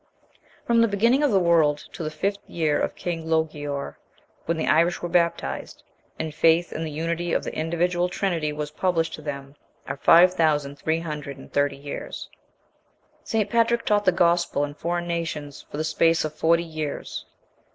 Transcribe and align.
53. 0.31 0.47
From 0.65 0.81
the 0.81 0.87
beginning 0.87 1.21
of 1.21 1.29
the 1.29 1.37
world, 1.39 1.85
to 1.93 2.01
the 2.01 2.09
fifth 2.09 2.39
year 2.47 2.81
of 2.81 2.95
king 2.95 3.27
Logiore, 3.27 3.97
when 4.45 4.57
the 4.57 4.65
Irish 4.65 4.99
were 5.03 5.07
baptized, 5.09 5.83
and 6.17 6.33
faith 6.33 6.73
in 6.73 6.83
the 6.83 6.89
unity 6.89 7.33
of 7.33 7.43
the 7.43 7.53
individual 7.53 8.09
Trinity 8.09 8.51
was 8.51 8.71
published 8.71 9.13
to 9.13 9.21
them, 9.21 9.53
are 9.87 9.97
five 9.97 10.33
thousand 10.33 10.77
three 10.79 11.01
hundred 11.01 11.37
and 11.37 11.53
thirty 11.53 11.77
years. 11.77 12.29
54. 13.19 13.19
Saint 13.25 13.49
Patrick 13.51 13.85
taught 13.85 14.05
the 14.05 14.11
gospel 14.11 14.63
in 14.63 14.73
foreign 14.73 15.05
nations 15.07 15.67
for 15.69 15.77
the 15.77 15.83
space 15.83 16.25
of 16.25 16.33
forty 16.33 16.63
years. 16.63 17.27